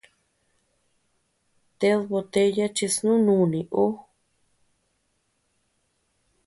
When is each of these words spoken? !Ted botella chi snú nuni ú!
!Ted 1.79 1.99
botella 2.09 2.65
chi 2.75 2.87
snú 2.95 3.13
nuni 3.25 3.61
ú! 3.83 3.85